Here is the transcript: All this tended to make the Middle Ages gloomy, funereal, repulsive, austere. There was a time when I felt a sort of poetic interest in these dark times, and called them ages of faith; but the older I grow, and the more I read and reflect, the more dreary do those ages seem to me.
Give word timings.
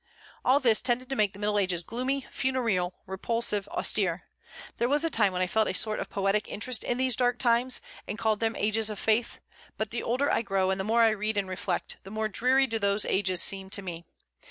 All 0.43 0.59
this 0.59 0.81
tended 0.81 1.11
to 1.11 1.15
make 1.15 1.33
the 1.33 1.37
Middle 1.37 1.59
Ages 1.59 1.83
gloomy, 1.83 2.25
funereal, 2.31 2.95
repulsive, 3.05 3.67
austere. 3.67 4.23
There 4.77 4.89
was 4.89 5.03
a 5.03 5.11
time 5.11 5.31
when 5.31 5.43
I 5.43 5.45
felt 5.45 5.67
a 5.67 5.73
sort 5.75 5.99
of 5.99 6.09
poetic 6.09 6.47
interest 6.47 6.83
in 6.83 6.97
these 6.97 7.15
dark 7.15 7.37
times, 7.37 7.81
and 8.07 8.17
called 8.17 8.39
them 8.39 8.55
ages 8.55 8.89
of 8.89 8.97
faith; 8.97 9.41
but 9.77 9.91
the 9.91 10.01
older 10.01 10.31
I 10.31 10.41
grow, 10.41 10.71
and 10.71 10.79
the 10.79 10.83
more 10.85 11.03
I 11.03 11.09
read 11.09 11.37
and 11.37 11.47
reflect, 11.47 11.97
the 12.01 12.09
more 12.09 12.27
dreary 12.29 12.65
do 12.65 12.79
those 12.79 13.05
ages 13.05 13.43
seem 13.43 13.69
to 13.69 13.83
me. 13.83 14.03